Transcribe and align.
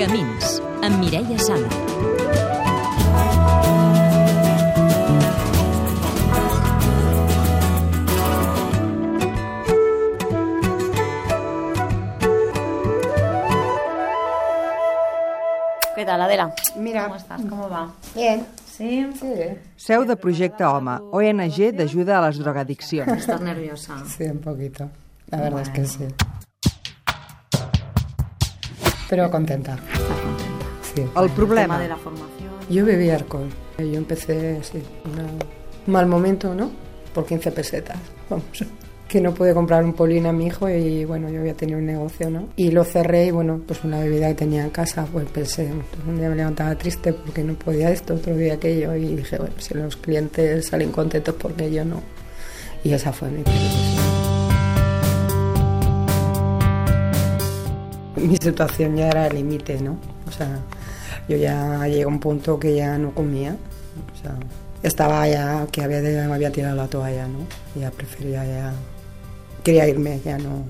Camins, 0.00 0.62
amb 0.80 0.96
Mireia 0.96 1.36
Sala. 1.36 1.68
¿Qué 15.94 16.06
tal, 16.06 16.22
Adela? 16.22 16.54
Mira. 16.76 17.02
¿Cómo 17.02 17.16
estás? 17.16 17.42
¿Cómo 17.42 17.68
va? 17.68 17.90
Bien. 18.14 18.46
¿Sí? 18.64 19.06
Sí, 19.20 19.34
Seu 19.76 20.06
de 20.06 20.16
Projecte 20.16 20.64
Home, 20.64 20.96
ONG 21.12 21.74
d'ajuda 21.76 22.16
a 22.16 22.26
les 22.30 22.38
drogadiccions. 22.38 23.18
¿Estás 23.18 23.42
nerviosa? 23.42 24.02
sí, 24.08 24.24
un 24.24 24.40
poquito. 24.40 24.88
La 25.26 25.42
verdad 25.42 25.60
es 25.60 25.68
que 25.68 25.84
sí. 25.84 26.06
Pero 29.10 29.28
contenta. 29.28 29.72
¿Estás 29.74 30.18
contenta? 30.20 30.66
Sí. 30.94 31.02
El 31.16 31.24
El 31.24 31.30
problema, 31.30 31.80
de 31.80 31.88
la 31.88 31.96
formación. 31.96 32.50
Yo 32.70 32.84
bebí 32.86 33.10
alcohol. 33.10 33.48
Yo 33.78 33.98
empecé, 33.98 34.62
sí, 34.62 34.80
un 35.04 35.92
mal 35.92 36.06
momento, 36.06 36.54
¿no? 36.54 36.70
Por 37.12 37.26
15 37.26 37.50
pesetas. 37.50 37.98
Vamos. 38.30 38.44
Que 39.08 39.20
no 39.20 39.34
pude 39.34 39.52
comprar 39.52 39.82
un 39.82 39.94
polín 39.94 40.26
a 40.26 40.32
mi 40.32 40.46
hijo 40.46 40.68
y 40.68 41.04
bueno, 41.04 41.28
yo 41.28 41.40
había 41.40 41.54
tenido 41.54 41.80
un 41.80 41.86
negocio, 41.86 42.30
¿no? 42.30 42.50
Y 42.54 42.70
lo 42.70 42.84
cerré 42.84 43.26
y 43.26 43.30
bueno, 43.32 43.60
pues 43.66 43.82
una 43.82 43.98
bebida 43.98 44.28
que 44.28 44.34
tenía 44.34 44.62
en 44.62 44.70
casa, 44.70 45.04
pues 45.12 45.28
pensé, 45.30 45.68
un 46.06 46.16
día 46.16 46.28
me 46.28 46.36
levantaba 46.36 46.76
triste 46.76 47.12
porque 47.12 47.42
no 47.42 47.54
podía 47.54 47.90
esto, 47.90 48.14
otro 48.14 48.36
día 48.36 48.54
aquello 48.54 48.94
y 48.94 49.16
dije, 49.16 49.38
bueno, 49.38 49.54
si 49.58 49.74
los 49.74 49.96
clientes 49.96 50.68
salen 50.68 50.92
contentos 50.92 51.34
porque 51.34 51.72
yo 51.72 51.84
no. 51.84 52.00
Y 52.84 52.92
esa 52.92 53.12
fue 53.12 53.28
mi 53.30 53.42
Mi 58.28 58.36
situación 58.36 58.96
ya 58.96 59.08
era 59.08 59.26
el 59.26 59.36
límite, 59.36 59.80
¿no? 59.80 59.98
O 60.28 60.32
sea, 60.32 60.58
yo 61.28 61.36
ya 61.36 61.86
llegué 61.86 62.02
a 62.02 62.08
un 62.08 62.20
punto 62.20 62.58
que 62.58 62.74
ya 62.74 62.98
no 62.98 63.12
comía. 63.12 63.56
O 64.14 64.22
sea, 64.22 64.34
estaba 64.82 65.28
ya, 65.28 65.66
que 65.70 65.82
había, 65.82 66.00
me 66.00 66.34
había 66.34 66.50
tirado 66.50 66.76
la 66.76 66.86
toalla, 66.86 67.26
¿no? 67.26 67.38
Ya 67.78 67.90
prefería 67.90 68.44
ya... 68.44 68.72
Quería 69.62 69.88
irme, 69.88 70.20
ya 70.24 70.38
no... 70.38 70.64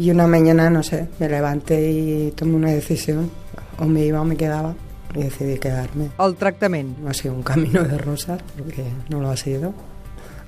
Y 0.00 0.10
una 0.10 0.26
mañana, 0.26 0.70
no 0.70 0.82
sé, 0.82 1.08
me 1.18 1.28
levanté 1.28 1.90
y 1.90 2.30
tomé 2.30 2.54
una 2.54 2.70
decisión. 2.70 3.30
O 3.78 3.84
me 3.84 4.04
iba 4.04 4.20
o 4.20 4.24
me 4.24 4.34
quedaba. 4.34 4.74
Y 5.14 5.24
decidí 5.24 5.58
quedarme. 5.58 6.10
el 6.18 6.36
tractament. 6.36 6.98
No 6.98 7.10
ha 7.10 7.14
sido 7.14 7.34
un 7.34 7.42
camino 7.42 7.82
de 7.82 7.98
rosas, 7.98 8.40
porque 8.56 8.84
no 9.10 9.20
lo 9.20 9.28
ha 9.28 9.36
sido. 9.36 9.74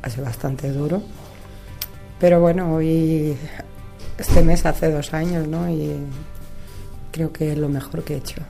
Ha 0.00 0.08
sido 0.08 0.24
bastante 0.24 0.70
duro. 0.72 1.02
Pero 2.18 2.40
bueno, 2.40 2.76
hoy, 2.76 3.36
este 4.18 4.42
mes 4.42 4.64
hace 4.66 4.90
dos 4.90 5.12
años, 5.14 5.46
¿no? 5.48 5.68
Y 5.68 5.96
creo 7.10 7.32
que 7.32 7.52
es 7.52 7.58
lo 7.58 7.68
mejor 7.68 8.04
que 8.04 8.14
he 8.14 8.16
hecho. 8.18 8.42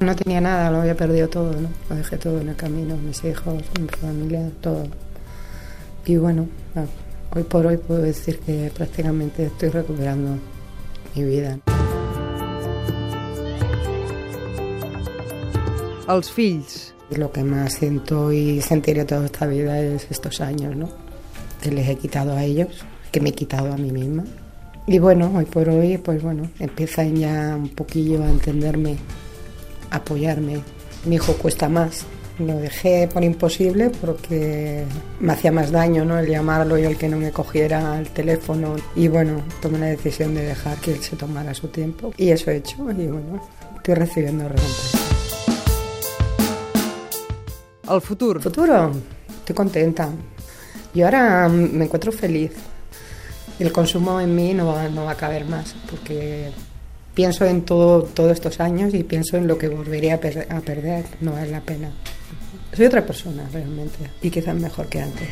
No 0.00 0.14
tenía 0.14 0.40
nada, 0.40 0.70
lo 0.70 0.80
había 0.80 0.94
perdido 0.94 1.28
todo, 1.28 1.52
¿no? 1.52 1.68
Lo 1.90 1.96
dejé 1.96 2.16
todo 2.18 2.40
en 2.40 2.50
el 2.50 2.56
camino, 2.56 2.96
mis 2.96 3.24
hijos, 3.24 3.62
mi 3.80 3.88
familia, 3.88 4.50
todo. 4.60 4.86
Y 6.06 6.16
bueno, 6.16 6.48
ah, 6.76 6.84
hoy 7.34 7.42
por 7.42 7.66
hoy 7.66 7.76
puedo 7.76 8.00
decir 8.00 8.38
que 8.38 8.70
prácticamente 8.74 9.46
estoy 9.46 9.70
recuperando 9.70 10.38
mi 11.14 11.24
vida. 11.24 11.58
Els 16.08 16.30
fills, 16.30 16.94
Lo 17.10 17.32
que 17.32 17.42
más 17.42 17.74
siento 17.74 18.32
y 18.32 18.60
sentiré 18.60 19.04
toda 19.04 19.24
esta 19.24 19.46
vida 19.46 19.80
es 19.80 20.06
estos 20.10 20.40
años, 20.42 20.76
¿no? 20.76 20.90
Que 21.62 21.70
les 21.70 21.88
he 21.88 21.96
quitado 21.96 22.34
a 22.34 22.44
ellos, 22.44 22.84
que 23.10 23.20
me 23.20 23.30
he 23.30 23.32
quitado 23.32 23.72
a 23.72 23.76
mí 23.76 23.90
misma. 23.90 24.24
Y 24.90 24.98
bueno, 24.98 25.30
hoy 25.36 25.44
por 25.44 25.68
hoy, 25.68 25.98
pues 25.98 26.22
bueno, 26.22 26.48
empiezan 26.58 27.14
ya 27.14 27.54
un 27.54 27.68
poquillo 27.68 28.24
a 28.24 28.30
entenderme, 28.30 28.96
a 29.90 29.96
apoyarme. 29.96 30.62
Mi 31.04 31.16
hijo 31.16 31.34
cuesta 31.34 31.68
más. 31.68 32.06
Lo 32.38 32.56
dejé 32.56 33.06
por 33.12 33.22
imposible 33.22 33.90
porque 33.90 34.84
me 35.20 35.34
hacía 35.34 35.52
más 35.52 35.70
daño, 35.70 36.06
¿no? 36.06 36.18
El 36.18 36.28
llamarlo 36.28 36.78
y 36.78 36.84
el 36.84 36.96
que 36.96 37.06
no 37.06 37.18
me 37.18 37.32
cogiera 37.32 37.98
el 37.98 38.08
teléfono. 38.08 38.76
Y 38.96 39.08
bueno, 39.08 39.42
tomé 39.60 39.78
la 39.78 39.86
decisión 39.88 40.34
de 40.34 40.46
dejar 40.46 40.78
que 40.78 40.92
él 40.92 41.02
se 41.02 41.16
tomara 41.16 41.52
su 41.52 41.68
tiempo. 41.68 42.14
Y 42.16 42.30
eso 42.30 42.50
he 42.50 42.56
hecho. 42.56 42.78
Y 42.90 43.08
bueno, 43.08 43.46
estoy 43.76 43.94
recibiendo 43.94 44.48
recompensa. 44.48 44.98
el 47.90 48.00
futur. 48.00 48.40
Futuro, 48.40 48.92
estoy 49.40 49.54
contenta. 49.54 50.08
Yo 50.94 51.04
ahora 51.04 51.46
mm, 51.46 51.76
me 51.76 51.84
encuentro 51.84 52.10
feliz. 52.10 52.52
El 53.58 53.72
consumo 53.72 54.20
en 54.20 54.34
mí 54.34 54.54
no 54.54 54.66
va, 54.66 54.88
no 54.88 55.04
va 55.04 55.12
a 55.12 55.16
caber 55.16 55.44
más, 55.44 55.74
porque 55.90 56.50
pienso 57.14 57.44
en 57.44 57.62
todo, 57.62 58.04
todos 58.04 58.32
estos 58.32 58.60
años 58.60 58.94
y 58.94 59.02
pienso 59.02 59.36
en 59.36 59.48
lo 59.48 59.58
que 59.58 59.68
volvería 59.68 60.14
a, 60.14 60.56
a 60.56 60.60
perder. 60.60 61.04
No 61.20 61.32
vale 61.32 61.50
la 61.50 61.60
pena. 61.60 61.90
Soy 62.72 62.86
otra 62.86 63.04
persona 63.04 63.48
realmente 63.52 64.10
y 64.22 64.30
quizás 64.30 64.54
mejor 64.54 64.86
que 64.86 65.00
antes. 65.00 65.28